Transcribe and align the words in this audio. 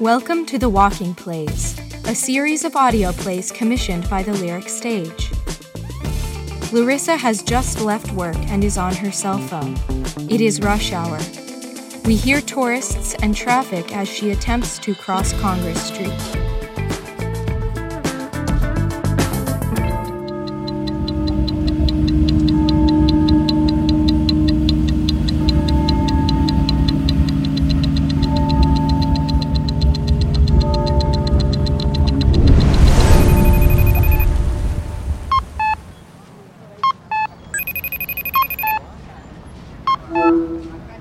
Welcome 0.00 0.46
to 0.46 0.58
The 0.58 0.70
Walking 0.70 1.14
Plays, 1.14 1.78
a 2.06 2.14
series 2.14 2.64
of 2.64 2.74
audio 2.74 3.12
plays 3.12 3.52
commissioned 3.52 4.08
by 4.08 4.22
the 4.22 4.32
Lyric 4.32 4.66
Stage. 4.70 5.28
Larysa 6.72 7.18
has 7.18 7.42
just 7.42 7.82
left 7.82 8.10
work 8.12 8.38
and 8.48 8.64
is 8.64 8.78
on 8.78 8.94
her 8.94 9.12
cell 9.12 9.36
phone. 9.36 9.76
It 10.30 10.40
is 10.40 10.62
rush 10.62 10.94
hour. 10.94 11.18
We 12.06 12.16
hear 12.16 12.40
tourists 12.40 13.14
and 13.16 13.36
traffic 13.36 13.94
as 13.94 14.08
she 14.08 14.30
attempts 14.30 14.78
to 14.78 14.94
cross 14.94 15.38
Congress 15.38 15.88
Street. 15.88 16.49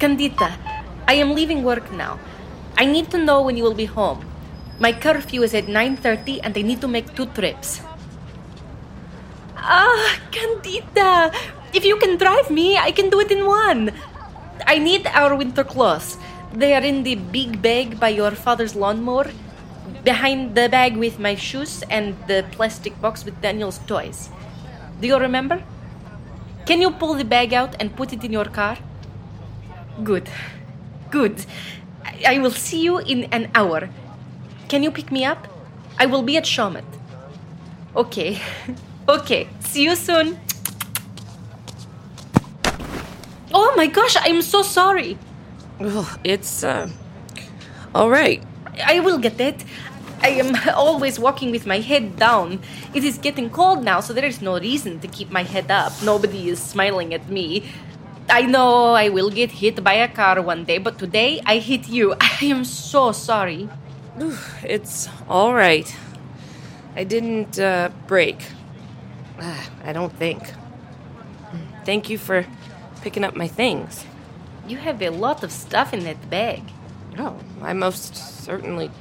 Candita, 0.10 0.58
I 1.08 1.22
am 1.22 1.36
leaving 1.36 1.64
work 1.64 1.92
now. 1.92 2.18
I 2.76 2.86
need 2.86 3.12
to 3.12 3.18
know 3.20 3.44
when 3.44 3.56
you 3.58 3.64
will 3.64 3.78
be 3.78 3.86
home. 3.86 4.26
My 4.80 4.92
curfew 4.92 5.44
is 5.44 5.54
at 5.54 5.70
9:30 5.70 6.42
and 6.42 6.58
I 6.58 6.64
need 6.66 6.82
to 6.82 6.90
make 6.90 7.14
two 7.14 7.28
trips. 7.38 7.86
Ah, 9.54 10.18
Candita, 10.34 11.30
if 11.78 11.86
you 11.86 12.02
can 12.02 12.18
drive 12.18 12.50
me, 12.50 12.74
I 12.74 12.90
can 12.90 13.14
do 13.14 13.22
it 13.22 13.30
in 13.30 13.46
one. 13.46 13.94
I 14.66 14.82
need 14.82 15.06
our 15.14 15.38
winter 15.38 15.64
clothes. 15.64 16.18
They 16.58 16.74
are 16.74 16.82
in 16.82 17.06
the 17.06 17.14
big 17.14 17.62
bag 17.62 18.02
by 18.02 18.10
your 18.10 18.34
father's 18.34 18.74
lawnmower, 18.74 19.30
behind 20.02 20.58
the 20.58 20.74
bag 20.74 20.98
with 20.98 21.22
my 21.22 21.38
shoes 21.38 21.86
and 21.86 22.18
the 22.26 22.50
plastic 22.58 22.98
box 22.98 23.22
with 23.22 23.38
Daniel's 23.46 23.78
toys. 23.86 24.34
Do 24.98 25.06
you 25.06 25.22
remember? 25.22 25.62
Can 26.66 26.82
you 26.82 26.90
pull 26.98 27.14
the 27.14 27.30
bag 27.30 27.54
out 27.54 27.78
and 27.78 27.94
put 27.94 28.10
it 28.10 28.26
in 28.26 28.34
your 28.34 28.50
car? 28.50 28.82
Good. 30.04 30.30
Good. 31.12 31.46
I 32.26 32.40
will 32.40 32.52
see 32.52 32.82
you 32.82 33.00
in 33.00 33.26
an 33.26 33.52
hour. 33.56 33.90
Can 34.68 34.84
you 34.84 34.92
pick 34.92 35.12
me 35.12 35.26
up? 35.26 35.48
I 35.98 36.06
will 36.06 36.22
be 36.24 36.38
at 36.38 36.46
Shawmut. 36.46 36.86
Okay. 37.96 38.40
Okay. 39.10 39.50
See 39.62 39.86
you 39.86 39.96
soon. 39.96 40.38
Oh 43.52 43.74
my 43.76 43.88
gosh, 43.88 44.16
I'm 44.22 44.44
so 44.44 44.62
sorry. 44.62 45.18
Ugh, 45.80 46.20
it's, 46.24 46.64
uh. 46.64 46.90
Alright. 47.96 48.44
I 48.86 49.00
will 49.00 49.18
get 49.18 49.42
it. 49.42 49.66
I 50.22 50.30
am 50.30 50.56
always 50.76 51.18
walking 51.18 51.50
with 51.50 51.66
my 51.66 51.80
head 51.80 52.18
down. 52.18 52.62
It 52.94 53.04
is 53.04 53.18
getting 53.18 53.50
cold 53.50 53.84
now, 53.84 54.00
so 54.00 54.14
there 54.14 54.26
is 54.26 54.44
no 54.44 54.60
reason 54.60 55.00
to 55.00 55.08
keep 55.08 55.32
my 55.32 55.42
head 55.42 55.72
up. 55.72 55.92
Nobody 56.04 56.50
is 56.50 56.60
smiling 56.60 57.12
at 57.14 57.30
me. 57.30 57.64
I 58.32 58.44
know 58.44 58.94
I 58.94 59.10
will 59.10 59.30
get 59.30 59.52
hit 59.52 59.84
by 59.84 59.94
a 59.94 60.08
car 60.08 60.42
one 60.42 60.64
day, 60.64 60.78
but 60.78 61.00
today 61.00 61.42
I 61.46 61.58
hit 61.58 61.90
you. 61.90 62.14
I 62.22 62.38
am 62.46 62.64
so 62.64 63.12
sorry. 63.12 63.70
It's 64.64 65.10
alright. 65.28 65.96
I 66.96 67.04
didn't, 67.04 67.60
uh, 67.60 67.90
break. 68.08 68.38
Ah, 69.40 69.70
I 69.84 69.94
don't 69.94 70.14
think. 70.14 70.42
Thank 71.86 72.10
you 72.10 72.18
for 72.18 72.46
picking 73.02 73.24
up 73.24 73.36
my 73.36 73.48
things. 73.48 74.06
You 74.68 74.78
have 74.78 75.02
a 75.02 75.10
lot 75.10 75.44
of 75.44 75.52
stuff 75.52 75.94
in 75.94 76.04
that 76.04 76.30
bag. 76.30 76.62
Oh, 77.18 77.38
I 77.62 77.74
most 77.74 78.16
certainly 78.16 78.92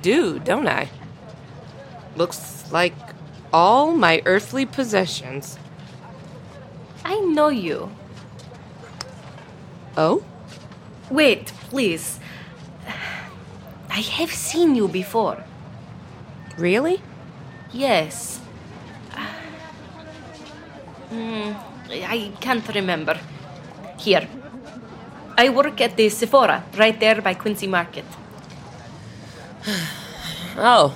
do, 0.00 0.38
don't 0.38 0.68
I? 0.68 0.88
Looks 2.16 2.64
like 2.72 2.94
all 3.52 3.92
my 3.92 4.22
earthly 4.24 4.64
possessions. 4.64 5.58
I 7.04 7.18
know 7.20 7.48
you. 7.48 7.90
Oh? 9.96 10.22
Wait, 11.10 11.46
please. 11.70 12.18
I 13.90 14.00
have 14.00 14.32
seen 14.32 14.74
you 14.74 14.88
before. 14.88 15.44
Really? 16.56 17.00
Yes. 17.72 18.40
Hmm, 21.10 21.52
I 21.90 22.32
can't 22.40 22.66
remember. 22.74 23.18
Here. 23.98 24.26
I 25.36 25.48
work 25.50 25.80
at 25.80 25.96
the 25.96 26.08
Sephora, 26.08 26.64
right 26.76 26.98
there 26.98 27.20
by 27.22 27.34
Quincy 27.34 27.66
Market. 27.66 28.04
Oh, 30.54 30.94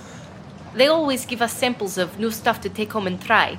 They 0.75 0.89
always 0.89 1.25
give 1.25 1.41
us 1.41 1.55
samples 1.55 1.97
of 1.97 2.19
new 2.19 2.31
stuff 2.31 2.61
to 2.61 2.69
take 2.69 2.93
home 2.93 3.07
and 3.07 3.19
try. 3.21 3.59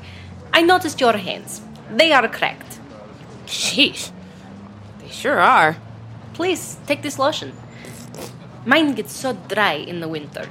I 0.54 0.62
noticed 0.62 1.02
your 1.02 1.18
hands. 1.18 1.62
They 1.90 2.12
are 2.12 2.28
cracked. 2.28 2.80
sheesh. 3.48 4.12
Sure 5.18 5.40
are. 5.40 5.78
Please 6.34 6.78
take 6.86 7.02
this 7.02 7.18
lotion. 7.18 7.52
Mine 8.68 8.94
gets 8.94 9.14
so 9.14 9.34
dry 9.34 9.74
in 9.74 10.00
the 10.00 10.08
winter. 10.08 10.48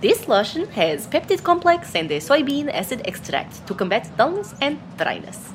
This 0.00 0.28
lotion 0.28 0.70
has 0.78 1.08
peptide 1.08 1.42
complex 1.42 1.96
and 1.96 2.08
a 2.12 2.20
soybean 2.20 2.72
acid 2.72 3.02
extract 3.04 3.66
to 3.66 3.74
combat 3.74 4.06
dullness 4.16 4.54
and 4.60 4.78
dryness. 4.96 5.50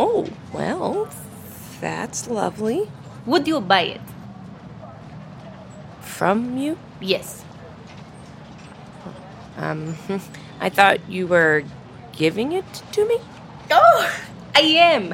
Oh, 0.00 0.26
well, 0.52 1.08
that's 1.80 2.26
lovely. 2.28 2.90
Would 3.26 3.46
you 3.46 3.60
buy 3.60 3.94
it? 3.94 4.00
From 6.00 6.58
you? 6.58 6.78
Yes. 7.00 7.44
Um, 9.60 9.94
I 10.60 10.70
thought 10.70 10.98
you 11.06 11.26
were 11.26 11.64
giving 12.16 12.52
it 12.52 12.64
to 12.92 13.06
me? 13.06 13.18
Oh, 13.70 14.18
I 14.54 14.60
am. 14.60 15.12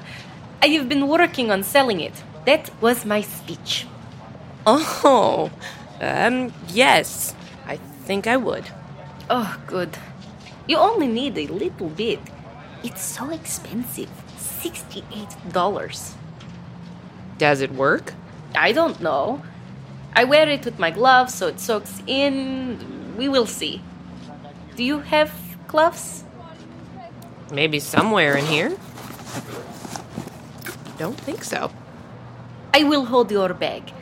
I 0.62 0.68
have 0.68 0.88
been 0.88 1.08
working 1.08 1.50
on 1.50 1.62
selling 1.62 2.00
it. 2.00 2.22
That 2.44 2.70
was 2.80 3.04
my 3.04 3.20
speech. 3.20 3.86
Oh, 4.66 5.50
um, 6.00 6.52
yes. 6.68 7.34
I 7.66 7.76
think 7.76 8.26
I 8.26 8.36
would. 8.36 8.64
Oh, 9.28 9.58
good. 9.66 9.96
You 10.66 10.78
only 10.78 11.06
need 11.06 11.38
a 11.38 11.46
little 11.46 11.88
bit. 11.88 12.20
It's 12.82 13.02
so 13.02 13.30
expensive 13.30 14.10
$68. 14.38 16.14
Does 17.38 17.60
it 17.60 17.72
work? 17.72 18.14
I 18.54 18.72
don't 18.72 19.00
know. 19.00 19.42
I 20.14 20.24
wear 20.24 20.48
it 20.48 20.64
with 20.64 20.78
my 20.78 20.90
gloves 20.90 21.34
so 21.34 21.48
it 21.48 21.60
soaks 21.60 22.02
in. 22.06 23.14
We 23.16 23.28
will 23.28 23.46
see. 23.46 23.82
Do 24.76 24.82
you 24.82 25.00
have 25.00 25.32
gloves? 25.68 26.24
Maybe 27.52 27.78
somewhere 27.80 28.36
in 28.36 28.46
here? 28.46 28.76
Don't 30.98 31.18
think 31.18 31.44
so. 31.44 31.70
I 32.72 32.84
will 32.84 33.04
hold 33.04 33.30
your 33.30 33.52
bag. 33.54 33.92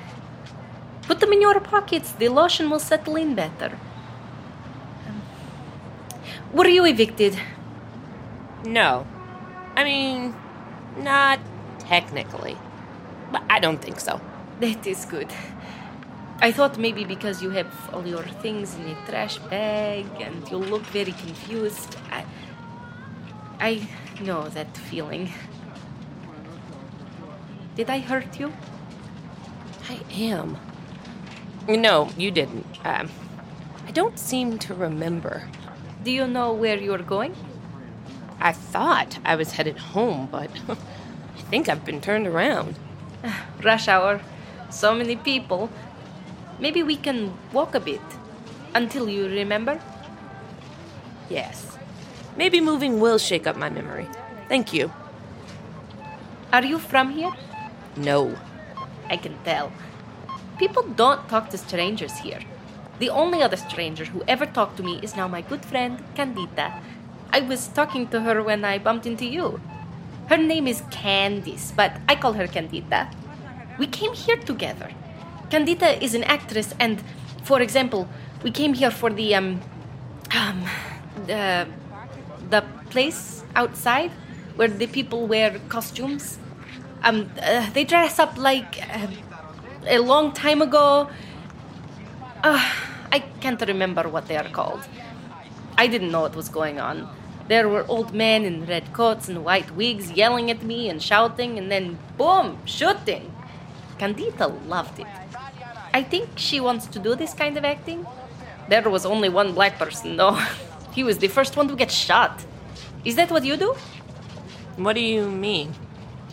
Put 1.03 1.21
them 1.21 1.33
in 1.33 1.41
your 1.41 1.61
pockets. 1.61 2.13
The 2.13 2.29
lotion 2.29 2.71
will 2.71 2.79
settle 2.79 3.17
in 3.17 3.35
better. 3.35 3.79
Um, 5.07 5.23
Were 6.53 6.69
you 6.69 6.87
evicted? 6.87 7.39
No. 8.65 9.07
I 9.77 9.85
mean, 9.85 10.35
not 10.99 11.41
technically. 11.81 12.57
But 13.33 13.43
I 13.51 13.59
don't 13.59 13.83
think 13.83 14.01
so. 14.01 14.21
That 14.61 14.87
is 14.87 15.05
good. 15.05 15.33
I 16.41 16.53
thought 16.53 16.79
maybe 16.79 17.05
because 17.05 17.43
you 17.43 17.51
have 17.51 17.73
all 17.93 18.07
your 18.07 18.25
things 18.43 18.75
in 18.75 18.87
a 18.89 19.07
trash 19.07 19.39
bag 19.39 20.07
and 20.21 20.49
you 20.51 20.59
look 20.59 20.83
very 20.87 21.13
confused. 21.13 21.97
I, 22.11 22.25
I 23.61 23.89
know 24.21 24.49
that 24.49 24.77
feeling. 24.77 25.33
Did 27.77 27.91
I 27.91 27.99
hurt 27.99 28.39
you? 28.39 28.53
I 29.89 29.99
am. 30.13 30.57
No, 31.69 32.11
you 32.17 32.31
didn't. 32.31 32.67
Um, 32.85 33.11
I 33.87 33.91
don't 33.91 34.19
seem 34.19 34.59
to 34.61 34.75
remember. 34.75 35.49
Do 36.05 36.11
you 36.11 36.27
know 36.27 36.53
where 36.53 36.79
you're 36.79 36.99
going? 36.99 37.35
I 38.41 38.53
thought 38.53 39.19
I 39.25 39.35
was 39.35 39.53
headed 39.53 39.79
home, 39.79 40.29
but 40.31 40.51
I 40.69 41.41
think 41.51 41.69
I've 41.69 41.85
been 41.85 42.01
turned 42.01 42.27
around. 42.27 42.79
Rush 43.63 43.89
hour. 43.89 44.21
So 44.71 44.95
many 44.95 45.17
people. 45.17 45.69
Maybe 46.61 46.83
we 46.83 46.97
can 46.97 47.33
walk 47.53 47.75
a 47.75 47.81
bit 47.81 48.01
until 48.75 49.09
you 49.09 49.27
remember. 49.27 49.81
Yes. 51.29 51.77
Maybe 52.37 52.61
moving 52.61 53.01
will 53.01 53.19
shake 53.19 53.47
up 53.47 53.57
my 53.57 53.71
memory. 53.71 54.07
Thank 54.49 54.73
you. 54.73 54.93
Are 56.53 56.65
you 56.65 56.79
from 56.79 57.11
here? 57.11 57.33
No. 57.97 58.37
I 59.09 59.17
can 59.17 59.37
tell. 59.45 59.73
People 60.59 60.83
don't 60.83 61.29
talk 61.29 61.51
to 61.51 61.59
strangers 61.59 62.19
here. 62.19 62.41
The 62.99 63.11
only 63.11 63.43
other 63.43 63.57
stranger 63.57 64.05
who 64.05 64.23
ever 64.29 64.47
talked 64.47 64.77
to 64.77 64.83
me 64.83 65.01
is 65.03 65.17
now 65.17 65.29
my 65.29 65.41
good 65.43 65.65
friend, 65.65 66.03
Candita. 66.15 66.81
I 67.33 67.41
was 67.41 67.69
talking 67.69 68.09
to 68.09 68.21
her 68.21 68.43
when 68.43 68.65
I 68.65 68.79
bumped 68.79 69.07
into 69.07 69.27
you. 69.27 69.61
Her 70.29 70.37
name 70.37 70.67
is 70.67 70.83
Candice, 70.91 71.75
but 71.75 71.93
I 72.09 72.15
call 72.15 72.35
her 72.35 72.47
Candita. 72.47 73.13
We 73.79 73.87
came 73.87 74.15
here 74.15 74.37
together. 74.37 74.91
Candita 75.51 76.01
is 76.01 76.15
an 76.15 76.25
actress, 76.25 76.75
and 76.79 77.03
For 77.45 77.61
example, 77.61 78.09
we 78.43 78.51
came 78.51 78.73
here 78.73 78.91
for 78.91 79.11
the 79.11 79.35
um, 79.35 79.61
um, 80.35 80.65
the 81.27 81.69
the 82.49 82.65
place 82.89 83.45
outside 83.55 84.11
where 84.57 84.69
the 84.69 84.87
people 84.87 85.27
wear 85.27 85.61
costumes. 85.69 86.39
Um, 87.05 87.31
uh, 87.41 87.69
they 87.75 87.85
dress 87.85 88.19
up 88.19 88.39
like 88.39 88.81
uh, 88.91 89.09
a 89.87 89.99
long 89.99 90.33
time 90.33 90.63
ago. 90.63 91.11
Uh, 92.43 92.73
I 93.13 93.19
can't 93.41 93.61
remember 93.61 94.09
what 94.09 94.27
they 94.27 94.37
are 94.39 94.49
called. 94.49 94.89
I 95.77 95.87
didn't 95.87 96.11
know 96.11 96.23
what 96.23 96.35
was 96.35 96.49
going 96.49 96.81
on. 96.81 97.09
There 97.47 97.69
were 97.69 97.85
old 97.89 98.15
men 98.15 98.47
in 98.47 98.65
red 98.65 98.95
coats 98.95 99.29
and 99.29 99.45
white 99.45 99.71
wigs 99.73 100.13
yelling 100.13 100.51
at 100.51 100.63
me 100.63 100.89
and 100.89 101.03
shouting, 101.03 101.59
and 101.59 101.71
then 101.71 101.99
boom, 102.17 102.59
shooting. 102.65 103.31
Candita 103.99 104.67
loved 104.67 104.99
it. 104.99 105.07
I 105.93 106.03
think 106.03 106.31
she 106.37 106.59
wants 106.59 106.87
to 106.87 106.99
do 106.99 107.15
this 107.15 107.35
kind 107.35 107.59
of 107.59 107.67
acting. 107.67 108.07
There 108.71 108.89
was 108.89 109.05
only 109.05 109.29
one 109.29 109.53
black 109.53 109.79
person, 109.79 110.17
though. 110.17 110.43
he 110.93 111.05
was 111.05 111.19
the 111.19 111.29
first 111.29 111.55
one 111.55 111.69
to 111.69 111.77
get 111.77 111.91
shot. 111.91 112.43
Is 113.05 113.17
that 113.17 113.31
what 113.31 113.45
you 113.45 113.59
do? 113.59 113.77
What 114.77 114.95
do 114.95 115.01
you 115.01 115.29
mean? 115.29 115.75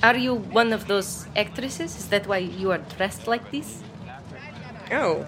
Are 0.04 0.18
you 0.18 0.34
one 0.34 0.74
of 0.74 0.88
those 0.88 1.28
actresses? 1.36 1.96
Is 1.96 2.08
that 2.08 2.26
why 2.26 2.40
you 2.40 2.72
are 2.72 2.80
dressed 2.98 3.28
like 3.28 3.52
this? 3.52 3.84
Oh. 4.92 5.28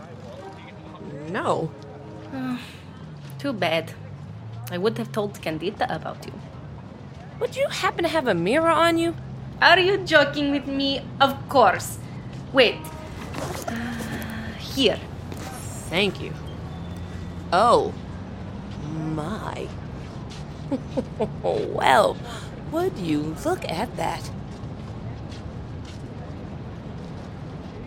No. 1.30 1.70
Too 3.38 3.54
bad. 3.54 3.94
I 4.72 4.80
would 4.80 4.98
have 4.98 5.12
told 5.12 5.40
Candita 5.42 5.86
about 5.94 6.26
you. 6.26 6.34
Would 7.40 7.56
you 7.56 7.68
happen 7.70 8.04
to 8.04 8.10
have 8.10 8.28
a 8.28 8.34
mirror 8.34 8.72
on 8.72 8.98
you? 8.98 9.16
Are 9.62 9.78
you 9.78 9.98
joking 9.98 10.50
with 10.50 10.66
me? 10.66 11.02
Of 11.22 11.38
course. 11.50 12.00
Wait. 12.52 12.78
Uh, 13.68 14.54
here. 14.58 15.00
Thank 15.90 16.20
you. 16.20 16.34
Oh. 17.52 17.94
My. 19.14 19.68
well, 21.44 22.18
would 22.72 22.98
you 22.98 23.36
look 23.46 23.64
at 23.70 23.96
that? 23.98 24.32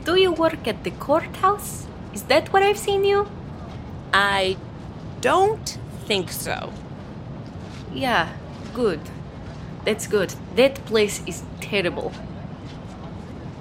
Do 0.06 0.14
you 0.14 0.30
work 0.30 0.68
at 0.68 0.84
the 0.84 0.92
courthouse? 0.92 1.84
Is 2.14 2.22
that 2.30 2.52
where 2.52 2.62
I've 2.62 2.78
seen 2.78 3.04
you? 3.04 3.26
I 4.14 4.56
don't 5.20 5.78
think 6.04 6.30
so. 6.30 6.72
Yeah, 7.92 8.32
good. 8.72 9.00
That's 9.84 10.06
good. 10.06 10.32
That 10.54 10.76
place 10.84 11.24
is 11.26 11.42
terrible. 11.60 12.12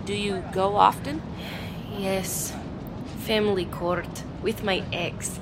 Do 0.06 0.14
you 0.14 0.44
go 0.54 0.76
often? 0.76 1.24
Yes. 1.98 2.54
Family 3.26 3.66
court 3.66 4.22
with 4.44 4.64
my 4.64 4.84
ex. 4.94 5.40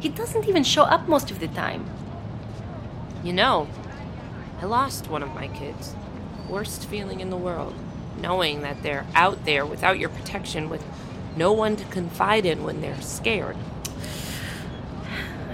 He 0.00 0.08
doesn't 0.08 0.48
even 0.48 0.64
show 0.64 0.84
up 0.84 1.06
most 1.06 1.30
of 1.30 1.40
the 1.40 1.48
time. 1.48 1.84
You 3.22 3.34
know, 3.34 3.68
I 4.62 4.64
lost 4.64 5.10
one 5.10 5.22
of 5.22 5.34
my 5.34 5.48
kids. 5.48 5.94
Worst 6.48 6.86
feeling 6.86 7.20
in 7.20 7.28
the 7.28 7.36
world. 7.36 7.74
Knowing 8.20 8.62
that 8.62 8.82
they're 8.82 9.06
out 9.14 9.44
there 9.44 9.64
without 9.64 9.98
your 9.98 10.08
protection 10.08 10.68
with 10.68 10.84
no 11.36 11.52
one 11.52 11.76
to 11.76 11.84
confide 11.84 12.44
in 12.44 12.64
when 12.64 12.80
they're 12.80 13.00
scared. 13.00 13.56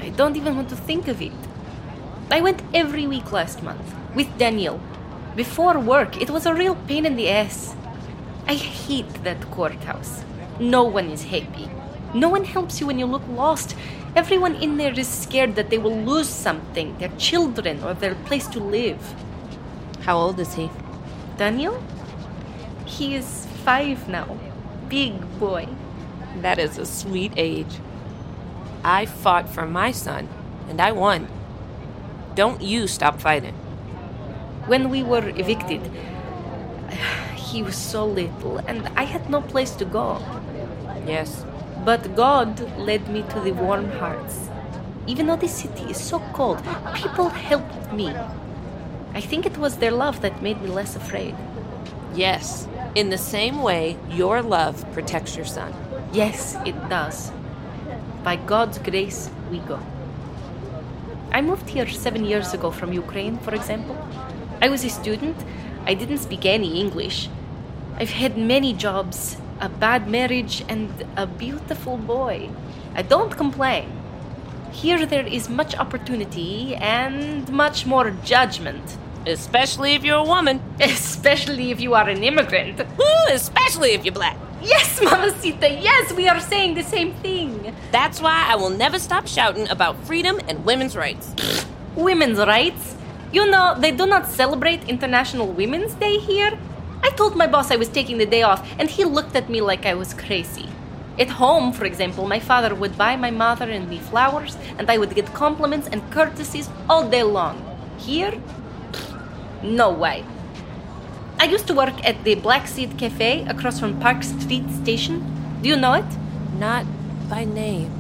I 0.01 0.09
don't 0.11 0.37
even 0.37 0.57
want 0.57 0.71
to 0.71 0.77
think 0.77 1.09
of 1.09 1.21
it. 1.21 1.33
I 2.31 2.41
went 2.41 2.63
every 2.73 3.07
week 3.07 3.33
last 3.33 3.63
month 3.63 3.95
with 4.15 4.39
Daniel. 4.39 4.81
Before 5.37 5.79
work, 5.79 6.21
it 6.21 6.31
was 6.31 6.47
a 6.47 6.55
real 6.55 6.77
pain 6.89 7.05
in 7.05 7.17
the 7.17 7.29
ass. 7.29 7.75
I 8.47 8.55
hate 8.55 9.25
that 9.25 9.51
courthouse. 9.51 10.25
No 10.59 10.85
one 10.85 11.11
is 11.11 11.25
happy. 11.25 11.69
No 12.15 12.29
one 12.29 12.45
helps 12.45 12.81
you 12.81 12.87
when 12.87 12.99
you 12.99 13.07
look 13.07 13.27
lost. 13.29 13.75
Everyone 14.15 14.55
in 14.55 14.77
there 14.77 14.99
is 14.99 15.09
scared 15.09 15.57
that 15.57 15.71
they 15.71 15.79
will 15.79 15.97
lose 15.97 16.29
something 16.29 16.97
their 16.99 17.13
children 17.19 17.83
or 17.83 17.95
their 17.95 18.15
place 18.15 18.47
to 18.49 18.61
live. 18.61 19.15
How 20.03 20.17
old 20.17 20.39
is 20.39 20.55
he? 20.55 20.71
Daniel? 21.37 21.83
He 22.97 23.15
is 23.17 23.47
five 23.65 24.09
now. 24.09 24.39
Big 24.89 25.15
boy. 25.39 25.69
That 26.43 26.59
is 26.59 26.79
a 26.79 26.87
sweet 26.87 27.33
age. 27.37 27.81
I 28.85 29.07
fought 29.07 29.49
for 29.49 29.67
my 29.67 29.91
son, 29.93 30.29
and 30.69 30.81
I 30.81 30.93
won. 30.93 31.29
Don't 32.35 32.61
you 32.63 32.87
stop 32.87 33.21
fighting. 33.21 33.55
When 34.67 34.91
we 34.91 35.03
were 35.03 35.29
evicted, 35.31 35.81
he 37.35 37.63
was 37.63 37.77
so 37.77 38.05
little, 38.07 38.59
and 38.59 38.89
I 38.97 39.05
had 39.05 39.31
no 39.31 39.41
place 39.43 39.73
to 39.77 39.85
go. 39.85 40.21
Yes, 41.07 41.45
But 41.85 42.15
God 42.17 42.79
led 42.79 43.09
me 43.09 43.23
to 43.31 43.41
the 43.41 43.53
warm 43.53 43.91
hearts. 43.91 44.49
Even 45.07 45.27
though 45.27 45.37
the 45.37 45.49
city 45.49 45.85
is 45.91 45.99
so 46.01 46.19
cold, 46.33 46.63
people 46.95 47.29
helped 47.29 47.93
me. 47.93 48.09
I 49.13 49.21
think 49.21 49.45
it 49.47 49.59
was 49.59 49.77
their 49.79 49.91
love 49.93 50.21
that 50.23 50.43
made 50.43 50.63
me 50.63 50.69
less 50.69 50.97
afraid. 50.97 51.35
yes. 52.15 52.69
In 52.95 53.11
the 53.11 53.19
same 53.19 53.61
way, 53.63 53.97
your 54.09 54.41
love 54.41 54.85
protects 54.93 55.35
your 55.35 55.45
son. 55.45 55.75
Yes, 56.13 56.57
it 56.65 56.77
does. 56.89 57.33
By 58.23 58.37
God's 58.37 58.79
grace, 58.79 59.31
we 59.51 59.59
go. 59.59 59.81
I 61.33 61.41
moved 61.43 61.69
here 61.69 61.89
seven 61.89 62.25
years 62.25 62.55
ago 62.55 62.71
from 62.71 62.93
Ukraine, 62.93 63.37
for 63.39 63.53
example. 63.53 63.99
I 64.63 64.69
was 64.69 64.85
a 64.85 64.89
student. 64.89 65.37
I 65.87 65.95
didn't 65.95 66.19
speak 66.19 66.47
any 66.47 66.81
English. 66.81 67.29
I've 67.99 68.11
had 68.11 68.39
many 68.39 68.73
jobs, 68.73 69.39
a 69.61 69.69
bad 69.69 70.09
marriage, 70.09 70.65
and 70.69 70.89
a 71.17 71.27
beautiful 71.27 71.97
boy. 71.97 72.49
I 72.95 73.03
don't 73.03 73.37
complain. 73.37 73.91
Here 74.71 75.05
there 75.05 75.27
is 75.27 75.49
much 75.49 75.75
opportunity 75.77 76.77
and 76.77 77.49
much 77.49 77.87
more 77.87 78.11
judgment, 78.23 78.99
Especially 79.27 79.95
if 79.95 80.05
you're 80.05 80.19
a 80.19 80.25
woman. 80.25 80.61
especially 80.81 81.71
if 81.71 81.81
you 81.81 81.95
are 81.95 82.09
an 82.09 82.23
immigrant. 82.23 82.79
Woo, 82.99 83.05
especially 83.31 83.93
if 83.93 84.05
you're 84.05 84.15
black. 84.15 84.37
Yes, 84.63 85.01
Mamacita, 85.03 85.69
yes, 85.69 86.13
we 86.13 86.29
are 86.29 86.41
saying 86.41 86.75
the 86.75 86.83
same 86.83 87.13
thing. 87.15 87.75
That's 87.91 88.21
why 88.21 88.47
I 88.49 88.57
will 88.57 88.71
never 88.71 88.99
stop 88.99 89.27
shouting 89.27 89.69
about 89.69 89.97
freedom 90.05 90.41
and 90.49 90.65
women's 90.65 90.97
rights. 90.97 91.35
Women's 91.97 92.39
rights? 92.39 92.97
You 93.33 93.47
know, 93.51 93.77
they 93.79 93.91
do 93.93 94.07
not 94.07 94.27
celebrate 94.27 94.89
International 94.89 95.47
Women's 95.47 95.95
Day 95.95 96.19
here. 96.19 96.59
I 97.03 97.11
told 97.11 97.37
my 97.37 97.47
boss 97.47 97.71
I 97.71 97.77
was 97.77 97.89
taking 97.89 98.19
the 98.19 98.27
day 98.27 98.43
off, 98.43 98.67
and 98.79 98.89
he 98.89 99.05
looked 99.05 99.37
at 99.37 99.51
me 99.51 99.61
like 99.61 99.87
I 99.87 99.95
was 99.95 100.15
crazy. 100.15 100.69
At 101.19 101.29
home, 101.29 101.73
for 101.73 101.85
example, 101.85 102.27
my 102.27 102.41
father 102.41 102.75
would 102.75 102.99
buy 102.99 103.17
my 103.17 103.31
mother 103.31 103.71
and 103.71 103.89
me 103.89 103.99
flowers, 103.99 104.57
and 104.79 104.91
I 104.91 104.99
would 104.99 105.15
get 105.15 105.33
compliments 105.35 105.89
and 105.89 106.03
courtesies 106.11 106.69
all 106.89 107.09
day 107.09 107.23
long. 107.23 107.63
Here? 107.99 108.41
No 109.65 109.91
way. 109.91 110.23
I 111.41 111.45
used 111.45 111.67
to 111.69 111.75
work 111.75 112.05
at 112.05 112.23
the 112.23 112.35
Black 112.35 112.67
Seed 112.69 112.99
Cafe 112.99 113.47
across 113.49 113.81
from 113.81 113.99
Park 113.99 114.23
Street 114.23 114.71
Station. 114.71 115.25
Do 115.63 115.71
you 115.71 115.77
know 115.77 115.95
it? 115.95 116.05
Not 116.59 116.85
by 117.31 117.47
name. 117.47 117.91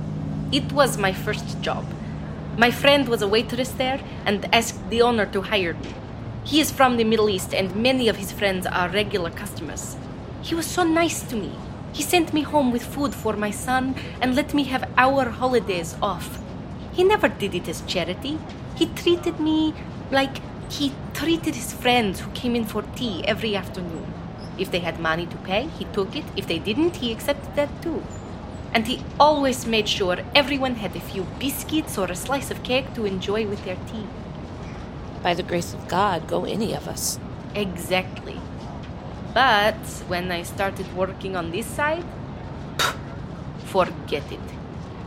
It 0.52 0.70
was 0.72 0.98
my 0.98 1.14
first 1.14 1.62
job. 1.62 1.86
My 2.58 2.70
friend 2.70 3.08
was 3.08 3.22
a 3.22 3.28
waitress 3.28 3.70
there 3.70 3.98
and 4.26 4.46
asked 4.54 4.90
the 4.90 5.00
owner 5.00 5.24
to 5.24 5.40
hire 5.40 5.72
me. 5.72 5.94
He 6.44 6.60
is 6.60 6.70
from 6.70 6.98
the 6.98 7.04
Middle 7.04 7.30
East 7.30 7.54
and 7.54 7.74
many 7.74 8.08
of 8.08 8.16
his 8.16 8.30
friends 8.30 8.66
are 8.66 8.90
regular 8.90 9.30
customers. 9.30 9.96
He 10.42 10.54
was 10.54 10.66
so 10.66 10.84
nice 10.84 11.22
to 11.22 11.34
me. 11.34 11.52
He 11.94 12.02
sent 12.02 12.34
me 12.34 12.42
home 12.42 12.72
with 12.72 12.84
food 12.84 13.14
for 13.14 13.36
my 13.36 13.50
son 13.50 13.94
and 14.20 14.36
let 14.36 14.52
me 14.52 14.64
have 14.64 14.90
our 14.98 15.30
holidays 15.30 15.96
off. 16.02 16.38
He 16.92 17.04
never 17.04 17.28
did 17.28 17.54
it 17.54 17.68
as 17.68 17.80
charity. 17.86 18.38
He 18.76 18.84
treated 18.84 19.40
me 19.40 19.72
like 20.10 20.42
he 20.70 20.92
treated 21.12 21.54
his 21.54 21.72
friends 21.72 22.20
who 22.20 22.30
came 22.32 22.56
in 22.56 22.64
for 22.64 22.82
tea 22.96 23.24
every 23.26 23.56
afternoon. 23.56 24.12
If 24.58 24.70
they 24.70 24.80
had 24.80 25.00
money 25.00 25.26
to 25.26 25.36
pay, 25.38 25.68
he 25.78 25.84
took 25.86 26.14
it. 26.16 26.24
If 26.36 26.46
they 26.46 26.58
didn't, 26.58 26.96
he 26.96 27.12
accepted 27.12 27.54
that 27.56 27.82
too. 27.82 28.02
And 28.72 28.86
he 28.86 29.04
always 29.18 29.66
made 29.66 29.88
sure 29.88 30.18
everyone 30.34 30.76
had 30.76 30.96
a 30.96 31.00
few 31.00 31.26
biscuits 31.38 31.96
or 31.96 32.10
a 32.10 32.16
slice 32.16 32.50
of 32.50 32.62
cake 32.62 32.92
to 32.94 33.04
enjoy 33.04 33.46
with 33.46 33.64
their 33.64 33.78
tea. 33.90 34.06
By 35.22 35.34
the 35.34 35.42
grace 35.42 35.72
of 35.72 35.88
God, 35.88 36.26
go 36.26 36.44
any 36.44 36.74
of 36.74 36.88
us. 36.88 37.18
Exactly. 37.54 38.40
But 39.32 39.78
when 40.08 40.30
I 40.30 40.42
started 40.42 40.94
working 40.96 41.36
on 41.36 41.50
this 41.50 41.66
side, 41.66 42.04
forget 43.64 44.30
it. 44.30 44.40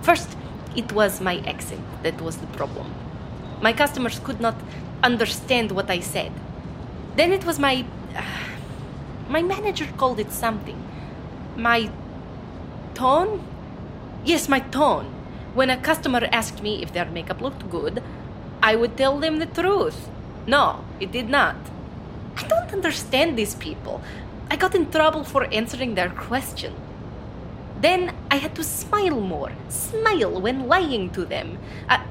First, 0.02 0.36
it 0.76 0.92
was 0.92 1.22
my 1.22 1.40
accent 1.48 1.82
that 2.04 2.22
was 2.22 2.38
the 2.38 2.48
problem. 2.48 2.94
My 3.62 3.74
customers 3.74 4.20
could 4.20 4.40
not 4.40 4.56
understand 5.04 5.72
what 5.72 5.90
I 5.90 6.00
said. 6.00 6.32
Then 7.16 7.32
it 7.32 7.46
was 7.46 7.60
my. 7.60 7.86
my 9.30 9.42
manager 9.42 9.88
called 9.98 10.20
it 10.20 10.32
something. 10.32 10.82
My 11.56 11.90
tone? 12.94 13.44
Yes, 14.26 14.50
my 14.50 14.60
tone. 14.60 15.06
When 15.54 15.70
a 15.70 15.78
customer 15.78 16.28
asked 16.32 16.62
me 16.62 16.84
if 16.84 16.94
their 16.94 17.06
makeup 17.06 17.42
looked 17.42 17.70
good, 17.70 18.04
I 18.62 18.76
would 18.76 18.98
tell 18.98 19.20
them 19.20 19.40
the 19.40 19.46
truth. 19.46 20.10
No, 20.46 20.84
it 21.00 21.12
did 21.12 21.30
not. 21.30 21.56
I 22.38 22.44
don't 22.48 22.72
understand 22.72 23.38
these 23.38 23.56
people. 23.56 24.02
I 24.50 24.56
got 24.56 24.76
in 24.76 24.92
trouble 24.92 25.24
for 25.24 25.46
answering 25.52 25.96
their 25.96 26.10
question. 26.10 26.74
Then 27.82 28.16
I 28.32 28.38
had 28.38 28.56
to 28.56 28.64
smile 28.64 29.20
more. 29.20 29.52
Smile 29.70 30.40
when 30.40 30.68
lying 30.68 31.10
to 31.12 31.26
them. 31.26 31.58
Uh, 31.90 32.04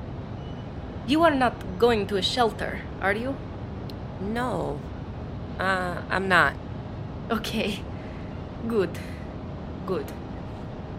you 1.06 1.22
are 1.22 1.34
not 1.34 1.78
going 1.78 2.06
to 2.08 2.16
a 2.16 2.22
shelter, 2.22 2.80
are 3.00 3.12
you? 3.12 3.36
No. 4.20 4.80
Uh, 5.58 6.02
I'm 6.10 6.28
not. 6.28 6.54
Okay. 7.30 7.80
Good. 8.66 8.98
Good. 9.86 10.12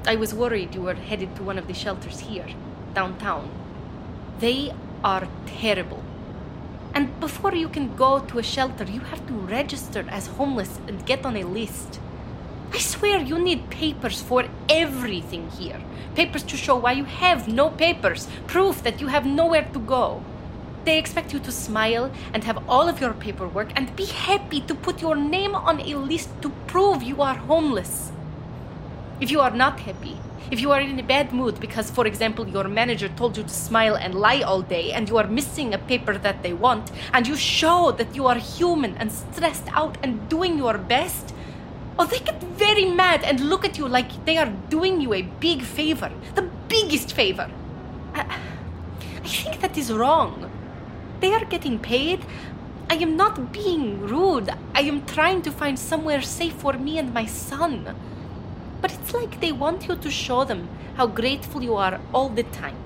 I 0.05 0.15
was 0.15 0.33
worried 0.33 0.73
you 0.73 0.83
were 0.83 0.93
headed 0.93 1.35
to 1.35 1.43
one 1.43 1.57
of 1.57 1.67
the 1.67 1.73
shelters 1.73 2.21
here, 2.21 2.47
downtown. 2.93 3.51
They 4.39 4.73
are 5.03 5.27
terrible. 5.45 6.03
And 6.93 7.19
before 7.19 7.53
you 7.53 7.67
can 7.67 7.95
go 7.95 8.19
to 8.19 8.39
a 8.39 8.43
shelter, 8.43 8.85
you 8.85 9.01
have 9.01 9.27
to 9.27 9.33
register 9.33 10.05
as 10.09 10.27
homeless 10.27 10.79
and 10.87 11.05
get 11.05 11.25
on 11.25 11.35
a 11.35 11.43
list. 11.43 11.99
I 12.73 12.79
swear 12.79 13.21
you 13.21 13.39
need 13.39 13.69
papers 13.69 14.21
for 14.21 14.45
everything 14.69 15.49
here. 15.51 15.81
Papers 16.15 16.43
to 16.43 16.57
show 16.57 16.75
why 16.75 16.91
you 16.91 17.05
have 17.05 17.47
no 17.47 17.69
papers, 17.69 18.27
proof 18.47 18.83
that 18.83 18.99
you 18.99 19.07
have 19.07 19.25
nowhere 19.25 19.67
to 19.73 19.79
go. 19.79 20.21
They 20.83 20.97
expect 20.97 21.33
you 21.33 21.39
to 21.39 21.51
smile 21.51 22.11
and 22.33 22.43
have 22.43 22.63
all 22.69 22.87
of 22.87 23.01
your 23.01 23.13
paperwork 23.13 23.71
and 23.75 23.95
be 23.95 24.05
happy 24.05 24.61
to 24.61 24.75
put 24.75 25.01
your 25.01 25.15
name 25.15 25.55
on 25.55 25.81
a 25.81 25.95
list 25.95 26.29
to 26.41 26.49
prove 26.67 27.03
you 27.03 27.21
are 27.21 27.35
homeless. 27.35 28.11
If 29.19 29.31
you 29.31 29.41
are 29.41 29.51
not 29.51 29.79
happy, 29.79 30.17
if 30.49 30.61
you 30.61 30.71
are 30.71 30.79
in 30.79 30.97
a 30.99 31.03
bad 31.03 31.33
mood 31.33 31.59
because, 31.59 31.91
for 31.91 32.07
example, 32.07 32.47
your 32.47 32.67
manager 32.69 33.09
told 33.09 33.35
you 33.35 33.43
to 33.43 33.49
smile 33.49 33.95
and 33.95 34.15
lie 34.15 34.41
all 34.41 34.61
day 34.61 34.93
and 34.93 35.09
you 35.09 35.17
are 35.17 35.27
missing 35.27 35.73
a 35.73 35.77
paper 35.77 36.17
that 36.17 36.41
they 36.43 36.53
want, 36.53 36.91
and 37.13 37.27
you 37.27 37.35
show 37.35 37.91
that 37.91 38.15
you 38.15 38.27
are 38.27 38.37
human 38.37 38.95
and 38.97 39.11
stressed 39.11 39.67
out 39.73 39.97
and 40.03 40.29
doing 40.29 40.57
your 40.57 40.77
best, 40.77 41.33
oh, 41.99 42.05
they 42.05 42.19
get 42.19 42.41
very 42.43 42.85
mad 42.85 43.23
and 43.23 43.39
look 43.39 43.65
at 43.65 43.77
you 43.77 43.87
like 43.87 44.25
they 44.25 44.37
are 44.37 44.51
doing 44.69 45.01
you 45.01 45.13
a 45.13 45.21
big 45.21 45.61
favor, 45.61 46.11
the 46.35 46.43
biggest 46.67 47.13
favor. 47.13 47.49
I, 48.13 48.39
I 49.23 49.27
think 49.27 49.61
that 49.61 49.77
is 49.77 49.91
wrong. 49.91 50.51
They 51.19 51.33
are 51.33 51.45
getting 51.45 51.79
paid. 51.79 52.25
I 52.89 52.95
am 52.95 53.17
not 53.17 53.51
being 53.51 54.01
rude. 54.01 54.49
I 54.73 54.81
am 54.81 55.05
trying 55.05 55.41
to 55.43 55.51
find 55.51 55.77
somewhere 55.77 56.21
safe 56.21 56.53
for 56.53 56.73
me 56.73 56.97
and 56.97 57.13
my 57.13 57.25
son. 57.25 57.95
But 58.81 58.93
it's 58.93 59.13
like 59.13 59.41
they 59.41 59.51
want 59.51 59.87
you 59.87 59.95
to 59.95 60.11
show 60.11 60.43
them 60.43 60.69
how 60.95 61.07
grateful 61.07 61.63
you 61.63 61.75
are 61.75 61.99
all 62.13 62.29
the 62.29 62.43
time. 62.43 62.77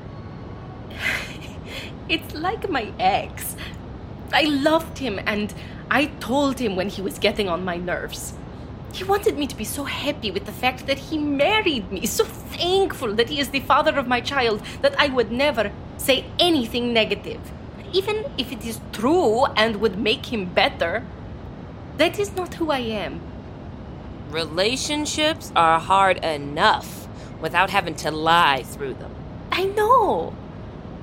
it's 2.10 2.34
like 2.34 2.70
my 2.70 2.92
ex. 3.00 3.56
I 4.34 4.44
loved 4.44 4.98
him 4.98 5.20
and 5.26 5.54
I 5.90 6.06
told 6.06 6.60
him 6.60 6.76
when 6.76 6.90
he 6.90 7.02
was 7.02 7.20
getting 7.20 7.50
on 7.50 7.66
my 7.66 7.78
nerves. 7.78 8.34
He 8.94 9.04
wanted 9.06 9.38
me 9.38 9.48
to 9.48 9.56
be 9.56 9.64
so 9.64 9.86
happy 9.86 10.32
with 10.32 10.46
the 10.46 10.52
fact 10.52 10.86
that 10.88 11.00
he 11.00 11.18
married 11.18 11.92
me, 11.92 12.06
so 12.06 12.26
thankful 12.26 13.14
that 13.16 13.30
he 13.30 13.40
is 13.40 13.50
the 13.50 13.62
father 13.62 13.98
of 13.98 14.08
my 14.08 14.22
child, 14.22 14.62
that 14.82 15.00
I 15.00 15.08
would 15.08 15.32
never 15.32 15.72
say 15.98 16.26
anything 16.40 16.94
negative. 16.94 17.40
Even 17.94 18.26
if 18.38 18.52
it 18.52 18.66
is 18.66 18.80
true 18.92 19.46
and 19.56 19.78
would 19.78 19.98
make 19.98 20.28
him 20.28 20.46
better, 20.46 21.06
that 21.98 22.20
is 22.20 22.36
not 22.36 22.56
who 22.56 22.70
I 22.72 22.80
am. 22.80 23.22
Relationships 24.30 25.52
are 25.56 25.80
hard 25.80 26.24
enough 26.24 27.08
without 27.42 27.70
having 27.70 27.96
to 27.96 28.12
lie 28.12 28.64
through 28.64 28.94
them. 28.96 29.14
I 29.52 29.66
know. 29.66 30.34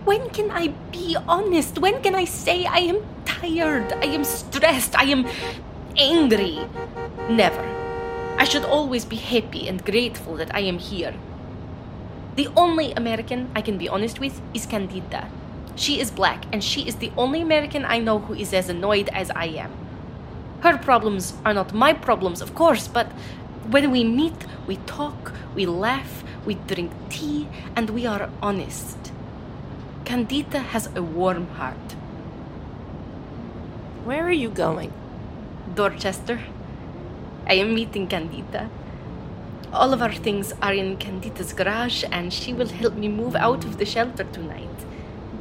When 0.04 0.30
can 0.30 0.50
I 0.50 0.68
be 0.92 1.16
honest? 1.26 1.78
When 1.78 2.00
can 2.02 2.14
I 2.14 2.24
say 2.24 2.64
I 2.64 2.78
am 2.78 3.04
tired? 3.24 3.92
I 3.92 4.06
am 4.06 4.24
stressed? 4.24 4.96
I 4.96 5.04
am 5.04 5.26
angry? 5.96 6.60
Never. 7.28 7.77
I 8.38 8.44
should 8.44 8.64
always 8.64 9.04
be 9.04 9.16
happy 9.16 9.68
and 9.68 9.84
grateful 9.84 10.36
that 10.36 10.54
I 10.54 10.60
am 10.60 10.78
here. 10.78 11.12
The 12.36 12.48
only 12.56 12.92
American 12.92 13.50
I 13.52 13.62
can 13.62 13.76
be 13.78 13.88
honest 13.88 14.20
with 14.20 14.40
is 14.54 14.64
Candita. 14.64 15.28
She 15.74 15.98
is 15.98 16.12
black, 16.12 16.44
and 16.52 16.62
she 16.62 16.86
is 16.86 16.96
the 16.96 17.10
only 17.16 17.40
American 17.40 17.84
I 17.84 17.98
know 17.98 18.20
who 18.20 18.34
is 18.34 18.54
as 18.54 18.68
annoyed 18.68 19.08
as 19.08 19.32
I 19.32 19.46
am. 19.46 19.72
Her 20.62 20.78
problems 20.78 21.34
are 21.44 21.52
not 21.52 21.74
my 21.74 21.92
problems, 21.92 22.40
of 22.40 22.54
course, 22.54 22.86
but 22.86 23.08
when 23.68 23.90
we 23.90 24.04
meet, 24.04 24.46
we 24.68 24.76
talk, 24.86 25.32
we 25.56 25.66
laugh, 25.66 26.22
we 26.46 26.54
drink 26.54 26.92
tea, 27.10 27.48
and 27.74 27.90
we 27.90 28.06
are 28.06 28.30
honest. 28.40 28.98
Candita 30.04 30.62
has 30.62 30.88
a 30.94 31.02
warm 31.02 31.48
heart. 31.58 31.92
Where 34.04 34.24
are 34.24 34.38
you 34.44 34.48
going? 34.48 34.92
Dorchester. 35.74 36.40
I 37.48 37.54
am 37.54 37.74
meeting 37.74 38.06
Candita. 38.08 38.68
All 39.72 39.94
of 39.94 40.02
our 40.02 40.12
things 40.12 40.52
are 40.60 40.74
in 40.74 40.98
Candita's 40.98 41.54
garage, 41.54 42.04
and 42.12 42.30
she 42.30 42.52
will 42.52 42.68
help 42.68 42.92
me 42.94 43.08
move 43.08 43.34
out 43.34 43.64
of 43.64 43.78
the 43.78 43.86
shelter 43.86 44.24
tonight. 44.24 44.68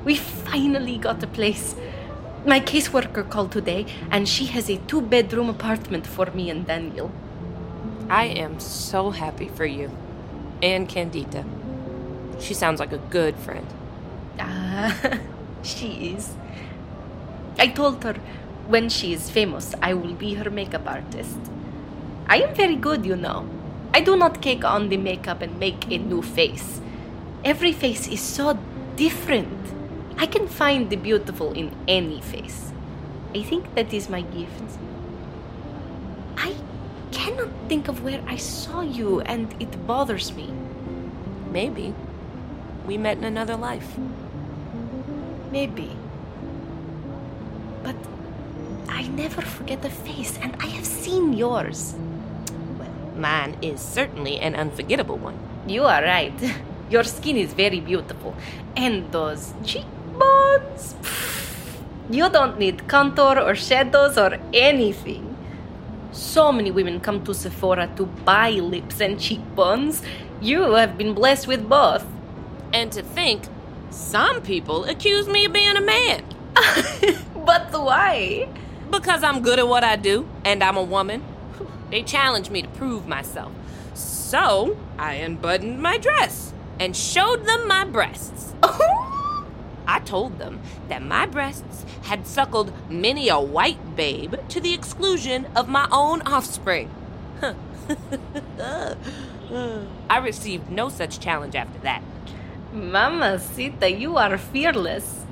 We 0.06 0.16
finally 0.16 0.98
got 0.98 1.22
a 1.22 1.28
place. 1.28 1.76
My 2.46 2.62
caseworker 2.62 3.30
called 3.30 3.52
today, 3.52 3.88
and 4.10 4.26
she 4.30 4.46
has 4.46 4.70
a 4.70 4.78
two 4.78 5.02
bedroom 5.02 5.50
apartment 5.50 6.08
for 6.08 6.28
me 6.28 6.50
and 6.50 6.66
Daniel. 6.66 7.12
I 8.10 8.28
am 8.28 8.62
so 8.62 9.12
happy 9.12 9.50
for 9.50 9.66
you. 9.66 9.92
And 10.62 10.88
Candita. 10.88 11.44
She 12.40 12.54
sounds 12.54 12.80
like 12.80 12.94
a 12.94 13.04
good 13.10 13.36
friend. 13.36 13.68
Ah, 14.40 15.20
she 15.62 16.14
is. 16.16 16.36
I 17.60 17.68
told 17.68 18.02
her 18.06 18.14
when 18.68 18.88
she 18.88 19.12
is 19.12 19.30
famous, 19.30 19.76
I 19.82 19.94
will 19.94 20.14
be 20.14 20.36
her 20.36 20.50
makeup 20.50 20.88
artist. 20.88 21.38
I 22.30 22.42
am 22.42 22.54
very 22.54 22.76
good, 22.76 23.06
you 23.06 23.16
know. 23.16 23.48
I 23.94 24.02
do 24.02 24.18
not 24.18 24.42
cake 24.42 24.66
on 24.66 24.90
the 24.90 24.98
makeup 24.98 25.42
and 25.42 25.58
make 25.60 25.90
a 25.90 25.98
new 25.98 26.22
face. 26.22 26.82
Every 27.46 27.72
face 27.72 28.08
is 28.08 28.20
so 28.20 28.60
different. 28.98 29.58
I 30.18 30.26
can 30.26 30.48
find 30.48 30.90
the 30.90 30.98
beautiful 30.98 31.54
in 31.54 31.72
any 31.88 32.20
face. 32.20 32.74
I 33.34 33.44
think 33.44 33.74
that 33.76 33.94
is 33.94 34.10
my 34.10 34.22
gift. 34.22 34.78
I 36.36 36.54
cannot 37.12 37.50
think 37.70 37.88
of 37.88 38.04
where 38.04 38.22
I 38.28 38.36
saw 38.36 38.82
you, 38.82 39.22
and 39.22 39.56
it 39.62 39.88
bothers 39.88 40.34
me. 40.34 40.52
Maybe. 41.52 41.94
We 42.86 42.98
met 42.98 43.20
in 43.20 43.24
another 43.24 43.56
life. 43.56 43.98
Maybe. 45.52 45.96
But 47.84 47.96
I 48.90 49.08
never 49.08 49.42
forget 49.42 49.86
a 49.86 49.90
face, 49.90 50.38
and 50.42 50.58
I 50.60 50.68
have 50.68 50.86
seen 50.86 51.32
yours. 51.32 51.96
Mine 53.18 53.58
is 53.62 53.82
certainly 53.82 54.40
an 54.40 54.56
unforgettable 54.56 55.18
one. 55.18 55.38
You 55.68 55.84
are 55.84 56.02
right. 56.02 56.34
Your 56.90 57.04
skin 57.04 57.36
is 57.38 57.54
very 57.54 57.80
beautiful. 57.80 58.36
And 58.76 59.12
those 59.12 59.54
cheekbones. 59.64 60.96
You 62.10 62.30
don't 62.30 62.58
need 62.58 62.88
contour 62.88 63.40
or 63.40 63.56
shadows 63.56 64.18
or 64.18 64.38
anything. 64.54 65.36
So 66.12 66.52
many 66.52 66.72
women 66.72 67.00
come 67.00 67.24
to 67.26 67.34
Sephora 67.34 67.90
to 67.98 68.06
buy 68.06 68.52
lips 68.52 69.02
and 69.02 69.20
cheekbones. 69.20 70.02
You 70.42 70.74
have 70.74 70.98
been 70.98 71.14
blessed 71.14 71.48
with 71.48 71.68
both. 71.68 72.06
And 72.74 72.92
to 72.94 73.02
think, 73.02 73.44
some 73.90 74.42
people 74.42 74.86
accuse 74.86 75.28
me 75.28 75.46
of 75.46 75.54
being 75.54 75.76
a 75.76 75.82
man. 75.82 76.24
but 77.46 77.72
why? 77.72 78.48
Because 78.90 79.24
I'm 79.24 79.42
good 79.42 79.60
at 79.60 79.68
what 79.68 79.84
I 79.84 79.96
do, 79.96 80.28
and 80.46 80.64
I'm 80.64 80.78
a 80.78 80.84
woman. 80.84 81.24
They 81.90 82.04
challenged 82.04 82.52
me 82.52 82.62
to 82.62 82.68
prove 82.68 83.08
myself. 83.08 83.52
So 83.94 84.78
I 85.00 85.16
unbuttoned 85.16 85.82
my 85.82 85.98
dress 85.98 86.54
and 86.80 86.96
showed 86.96 87.46
them 87.46 87.68
my 87.68 87.86
breasts. 87.86 88.54
I 89.88 90.00
told 90.04 90.38
them 90.38 90.60
that 90.90 91.02
my 91.02 91.26
breasts 91.26 91.86
had 92.04 92.28
suckled 92.28 92.74
many 92.90 93.30
a 93.30 93.40
white 93.40 93.96
babe 93.96 94.36
to 94.50 94.60
the 94.60 94.74
exclusion 94.74 95.48
of 95.56 95.70
my 95.70 95.88
own 95.92 96.22
offspring. 96.24 96.92
I 100.10 100.18
received 100.22 100.70
no 100.70 100.90
such 100.90 101.20
challenge 101.20 101.56
after 101.56 101.80
that. 101.80 102.04
Mamacita, 102.74 103.90
you 103.90 104.18
are 104.18 104.38
fearless. 104.38 105.26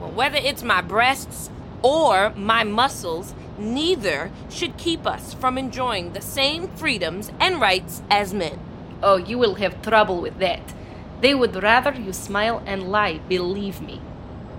Well, 0.00 0.10
whether 0.10 0.38
it's 0.38 0.62
my 0.62 0.80
breasts 0.80 1.50
or 1.82 2.30
my 2.30 2.64
muscles, 2.64 3.34
neither 3.60 4.30
should 4.48 4.76
keep 4.76 5.06
us 5.06 5.34
from 5.34 5.58
enjoying 5.58 6.12
the 6.12 6.20
same 6.20 6.68
freedoms 6.68 7.30
and 7.38 7.60
rights 7.60 8.02
as 8.10 8.34
men. 8.34 8.58
Oh, 9.02 9.16
you 9.16 9.38
will 9.38 9.54
have 9.56 9.82
trouble 9.82 10.20
with 10.20 10.38
that. 10.38 10.74
They 11.20 11.34
would 11.34 11.62
rather 11.62 11.92
you 11.92 12.12
smile 12.12 12.62
and 12.66 12.90
lie, 12.90 13.18
believe 13.28 13.80
me. 13.80 14.00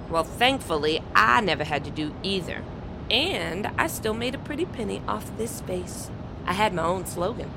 Well, 0.10 0.24
thankfully, 0.24 1.02
I 1.16 1.42
never 1.42 1.64
had 1.64 1.84
to 1.86 1.92
do 1.92 2.14
either. 2.22 2.64
And 3.10 3.68
I 3.78 3.88
still 3.88 4.14
made 4.14 4.36
a 4.36 4.40
pretty 4.40 4.66
penny 4.66 5.02
off 5.08 5.36
this 5.38 5.52
space. 5.52 6.10
I 6.46 6.54
had 6.54 6.74
my 6.74 6.84
own 6.84 7.06
slogan. 7.06 7.50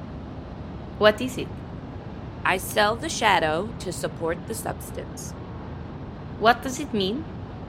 What 0.98 1.20
is 1.20 1.38
it? 1.38 1.48
I 2.44 2.58
sell 2.58 2.96
the 2.96 3.08
shadow 3.08 3.70
to 3.80 3.92
support 3.92 4.46
the 4.46 4.54
substance. 4.54 5.32
What 6.38 6.62
does 6.62 6.78
it 6.78 6.92
mean? 6.92 7.24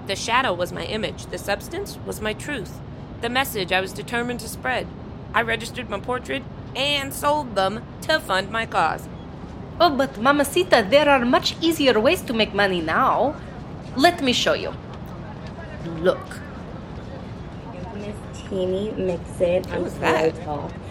The 0.08 0.16
shadow 0.16 0.54
was 0.54 0.72
my 0.72 0.86
image, 0.86 1.28
the 1.28 1.38
substance 1.38 1.98
was 2.06 2.22
my 2.22 2.34
truth, 2.34 2.80
the 3.22 3.30
message 3.30 3.72
I 3.72 3.82
was 3.82 3.94
determined 3.94 4.40
to 4.42 4.48
spread. 4.48 4.88
I 5.34 5.42
registered 5.42 5.90
my 5.90 6.00
portrait 6.00 6.44
and 6.76 7.14
sold 7.14 7.56
them 7.56 7.84
to 8.04 8.20
fund 8.20 8.52
my 8.52 8.66
cause. 8.66 9.08
Oh, 9.80 9.90
but 9.96 10.18
Mamacita, 10.22 10.88
there 10.90 11.10
are 11.10 11.26
much 11.26 11.56
easier 11.62 12.00
ways 12.00 12.22
to 12.22 12.34
make 12.34 12.54
money 12.54 12.82
now. 12.82 13.36
Let 13.96 14.22
me 14.22 14.34
show 14.34 14.54
you. 14.54 14.74
Look. 16.00 16.26
Miss 17.96 18.16
Teeny 18.50 18.92
Mixit. 18.92 19.68
I'm 19.72 19.84
Who's 19.84 19.94
that? 19.96 20.34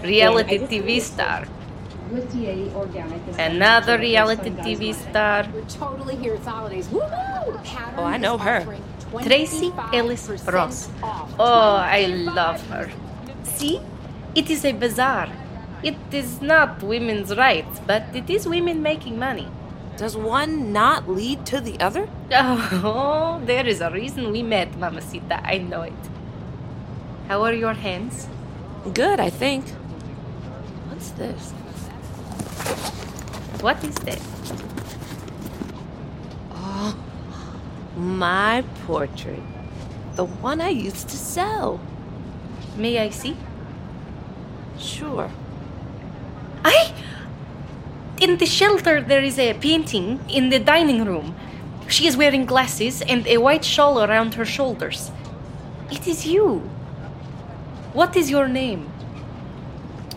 Reality 0.03 0.59
Yeah, 0.59 0.67
TV 0.67 1.01
star. 1.01 1.47
USDA 2.11 2.75
organic. 2.75 3.27
is 3.29 3.37
Another 3.39 3.99
reality 3.99 4.51
TV 4.51 4.95
star. 4.95 5.47
We're 5.53 5.63
totally 5.63 6.17
here. 6.17 6.35
It's 6.35 6.47
holidays. 6.47 6.89
Woo! 6.91 7.01
Pattern 7.01 7.95
Oh, 7.99 8.05
I 8.05 8.19
know 8.19 8.37
is 8.37 8.43
her. 8.43 8.77
Tracee 9.23 9.73
Ellis 9.93 10.27
25% 10.29 10.53
Ross. 10.53 10.89
Oh, 11.39 11.77
I 11.77 12.07
love 12.07 12.61
her. 12.69 12.91
See? 13.45 13.81
It 14.35 14.51
is 14.51 14.65
a 14.65 14.73
bazaar. 14.73 15.29
It 15.83 15.97
is 16.13 16.41
not 16.41 16.83
women's 16.83 17.37
rights, 17.37 17.81
but 17.87 18.05
it 18.15 18.29
is 18.29 18.49
women 18.49 18.83
making 18.83 19.19
money. 19.19 19.49
Does 19.97 20.17
one 20.17 20.73
not 20.73 21.09
lead 21.09 21.47
to 21.47 21.61
the 21.61 21.79
other? 21.79 22.09
Oh, 22.33 23.41
there 23.45 23.67
is 23.67 23.81
a 23.81 23.91
reason 23.91 24.33
we 24.33 24.43
met, 24.43 24.77
Mamacita. 24.79 25.41
I 25.45 25.59
know 25.59 25.83
it. 25.83 25.93
How 27.29 27.43
are 27.43 27.53
your 27.53 27.75
hands? 27.75 28.29
Good, 28.93 29.21
I 29.21 29.31
think. 29.31 29.65
What's 30.89 31.11
this? 31.11 31.53
What 33.63 33.83
is 33.85 33.95
that? 34.07 34.21
Oh, 36.53 36.97
my 37.97 38.65
portrait. 38.87 39.43
The 40.17 40.25
one 40.25 40.61
I 40.61 40.71
used 40.71 41.09
to 41.09 41.17
sell. 41.17 41.81
May 42.77 42.99
I 42.99 43.11
see? 43.11 43.37
Sure. 44.79 45.31
I. 46.65 46.93
In 48.21 48.39
the 48.39 48.47
shelter, 48.47 49.03
there 49.03 49.23
is 49.23 49.39
a 49.39 49.55
painting 49.55 50.21
in 50.29 50.51
the 50.51 50.59
dining 50.59 51.05
room. 51.05 51.35
She 51.89 52.07
is 52.07 52.17
wearing 52.17 52.47
glasses 52.47 53.03
and 53.03 53.27
a 53.27 53.39
white 53.39 53.65
shawl 53.65 54.03
around 54.03 54.35
her 54.35 54.45
shoulders. 54.45 55.11
It 55.91 56.07
is 56.09 56.27
you. 56.27 56.61
What 57.93 58.17
is 58.17 58.31
your 58.31 58.49
name? 58.49 58.87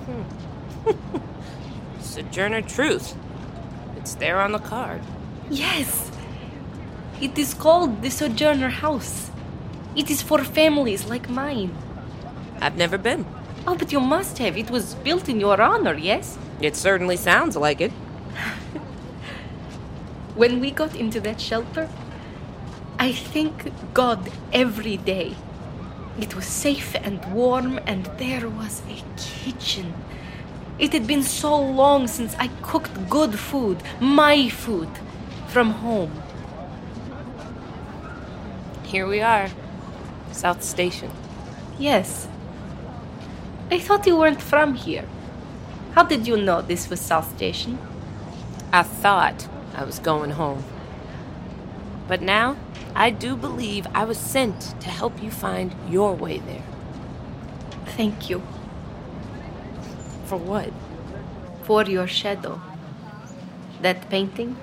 Hmm. 0.06 0.92
Sojourner 2.02 2.62
Truth. 2.62 3.16
It's 3.98 4.16
there 4.16 4.40
on 4.40 4.52
the 4.52 4.60
card. 4.60 5.02
Yes. 5.50 6.12
It 7.20 7.36
is 7.40 7.56
called 7.56 8.04
the 8.04 8.12
Sojourner 8.12 8.70
House. 8.70 9.32
It 9.96 10.12
is 10.12 10.22
for 10.22 10.44
families 10.44 11.10
like 11.10 11.28
mine. 11.28 11.76
I've 12.62 12.78
never 12.78 13.00
been. 13.00 13.26
Oh, 13.66 13.76
but 13.76 13.92
you 13.92 14.00
must 14.00 14.38
have. 14.38 14.56
It 14.56 14.70
was 14.70 14.94
built 14.94 15.28
in 15.28 15.40
your 15.40 15.60
honor, 15.60 15.96
yes? 15.96 16.38
It 16.62 16.76
certainly 16.76 17.18
sounds 17.18 17.56
like 17.56 17.82
it. 17.82 17.92
When 20.36 20.60
we 20.60 20.70
got 20.70 20.96
into 20.96 21.20
that 21.22 21.42
shelter, 21.42 21.90
I 23.00 23.14
thank 23.14 23.72
God 23.96 24.32
every 24.54 24.98
day. 24.98 25.36
It 26.22 26.36
was 26.36 26.46
safe 26.46 26.96
and 27.02 27.26
warm, 27.34 27.80
and 27.88 28.06
there 28.20 28.48
was 28.48 28.84
a 28.88 29.04
kitchen. 29.18 29.96
It 30.78 30.94
had 30.94 31.08
been 31.08 31.24
so 31.24 31.60
long 31.60 32.08
since 32.08 32.36
I 32.36 32.50
cooked 32.62 33.10
good 33.10 33.40
food, 33.40 33.82
my 34.00 34.50
food, 34.50 34.90
from 35.48 35.72
home. 35.72 36.12
Here 38.88 39.06
we 39.06 39.20
are. 39.20 39.50
South 40.32 40.64
Station. 40.64 41.12
Yes. 41.78 42.30
I 43.70 43.80
thought 43.80 44.08
you 44.08 44.16
weren't 44.18 44.42
from 44.42 44.76
here. 44.76 45.04
How 45.94 46.04
did 46.04 46.26
you 46.26 46.38
know 46.38 46.62
this 46.62 46.90
was 46.90 47.02
South 47.02 47.36
Station? 47.36 47.80
I 48.72 48.84
thought 48.84 49.50
I 49.76 49.84
was 49.84 50.00
going 50.00 50.32
home. 50.32 50.64
But 52.08 52.22
now, 52.22 52.56
I 52.96 53.10
do 53.10 53.36
believe 53.36 53.86
I 53.94 54.06
was 54.06 54.18
sent 54.18 54.80
to 54.80 54.90
help 54.90 55.22
you 55.22 55.32
find 55.32 55.76
your 55.90 56.14
way 56.14 56.38
there. 56.38 56.64
Thank 57.98 58.30
you 58.30 58.42
For 60.28 60.38
what? 60.38 60.72
for 61.64 61.84
your 61.84 62.08
shadow. 62.08 62.62
That 63.82 64.10
painting? 64.10 64.56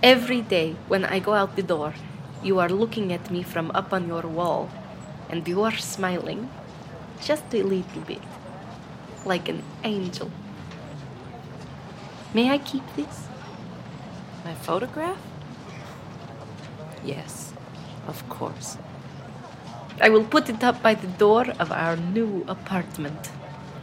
Every 0.00 0.40
day 0.40 0.76
when 0.86 1.04
I 1.04 1.18
go 1.18 1.34
out 1.34 1.56
the 1.56 1.64
door, 1.64 1.94
you 2.42 2.58
are 2.58 2.68
looking 2.68 3.12
at 3.12 3.30
me 3.30 3.42
from 3.42 3.70
up 3.74 3.92
on 3.92 4.08
your 4.08 4.22
wall, 4.22 4.70
and 5.28 5.46
you 5.46 5.62
are 5.62 5.76
smiling 5.76 6.50
just 7.20 7.54
a 7.54 7.62
little 7.62 8.02
bit, 8.02 8.22
like 9.24 9.48
an 9.48 9.62
angel. 9.84 10.30
May 12.34 12.50
I 12.50 12.58
keep 12.58 12.82
this? 12.96 13.26
My 14.44 14.54
photograph? 14.54 15.18
Yes, 17.04 17.52
of 18.06 18.28
course. 18.28 18.78
I 20.00 20.08
will 20.08 20.24
put 20.24 20.48
it 20.48 20.64
up 20.64 20.82
by 20.82 20.94
the 20.94 21.06
door 21.06 21.46
of 21.60 21.70
our 21.70 21.96
new 21.96 22.44
apartment. 22.48 23.30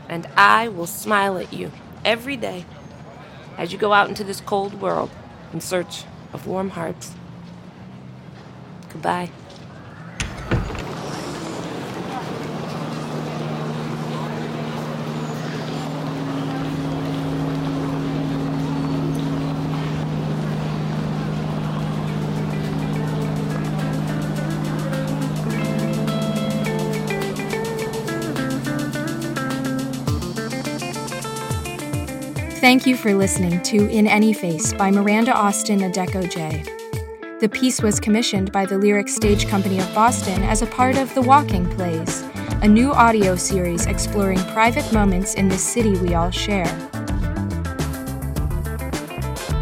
And 0.09 0.27
I 0.35 0.67
will 0.67 0.87
smile 0.87 1.37
at 1.37 1.53
you 1.53 1.71
every 2.03 2.35
day 2.35 2.65
as 3.57 3.71
you 3.71 3.77
go 3.77 3.93
out 3.93 4.09
into 4.09 4.23
this 4.23 4.41
cold 4.41 4.81
world 4.81 5.11
in 5.53 5.61
search 5.61 6.03
of 6.33 6.47
warm 6.47 6.71
hearts. 6.71 7.13
Goodbye. 8.91 9.29
Thank 32.59 32.85
you 32.85 32.97
for 32.97 33.13
listening 33.15 33.61
to 33.63 33.89
In 33.89 34.05
Any 34.05 34.33
Face 34.33 34.73
by 34.73 34.91
Miranda 34.91 35.33
Austen 35.33 35.79
Adekoje 35.79 36.88
The 37.39 37.47
piece 37.47 37.81
was 37.81 38.01
commissioned 38.01 38.51
by 38.51 38.65
the 38.65 38.77
Lyric 38.77 39.07
Stage 39.07 39.47
Company 39.47 39.79
of 39.79 39.95
Boston 39.95 40.43
as 40.43 40.61
a 40.61 40.67
part 40.67 40.97
of 40.97 41.15
The 41.15 41.21
Walking 41.21 41.69
Plays, 41.69 42.21
a 42.61 42.67
new 42.67 42.91
audio 42.91 43.37
series 43.37 43.85
exploring 43.85 44.39
private 44.51 44.91
moments 44.91 45.35
in 45.35 45.47
the 45.47 45.57
city 45.57 45.97
we 45.99 46.15
all 46.15 46.31
share. 46.31 46.67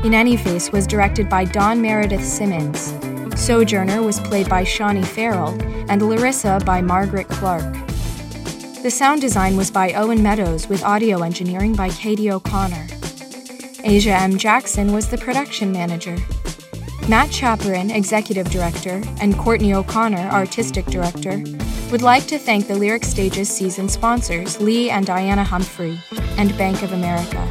In 0.03 0.15
Any 0.15 0.37
Face 0.37 0.71
was 0.71 0.87
directed 0.87 1.29
by 1.29 1.45
Dawn 1.45 1.79
Meredith 1.79 2.25
Simmons. 2.25 2.95
Sojourner 3.39 4.01
was 4.01 4.19
played 4.21 4.49
by 4.49 4.63
Shani 4.63 5.05
Farrell, 5.05 5.53
and 5.87 6.01
Larysa 6.01 6.65
by 6.65 6.81
Margaret 6.81 7.27
Clark. 7.27 7.75
The 8.81 8.89
sound 8.89 9.21
design 9.21 9.55
was 9.55 9.69
by 9.69 9.93
Owen 9.93 10.23
Meadows 10.23 10.67
with 10.67 10.83
audio 10.83 11.21
engineering 11.21 11.75
by 11.75 11.89
Katie 11.89 12.31
O'Connor. 12.31 12.87
Aja 13.85 14.17
M. 14.19 14.39
Jackson 14.39 14.93
was 14.93 15.09
the 15.09 15.17
production 15.19 15.71
manager. 15.71 16.17
Matt 17.09 17.29
Chapuran, 17.29 17.95
executive 17.95 18.49
director, 18.49 19.01
and 19.21 19.37
Courtney 19.37 19.73
O'Connor, 19.73 20.29
artistic 20.29 20.85
director, 20.87 21.41
would 21.89 22.01
like 22.01 22.27
to 22.27 22.37
thank 22.37 22.67
the 22.67 22.75
Lyric 22.75 23.05
Stages 23.05 23.47
season 23.47 23.87
sponsors 23.87 24.59
Lee 24.59 24.89
and 24.89 25.05
Diana 25.05 25.45
Humphrey 25.45 25.97
and 26.37 26.57
Bank 26.57 26.83
of 26.83 26.91
America. 26.91 27.47